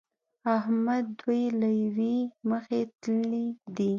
احمد 0.57 1.05
دوی 1.19 1.43
له 1.61 1.69
يوې 1.81 2.17
مخې 2.49 2.81
تللي 3.01 3.45
دي. 3.77 3.89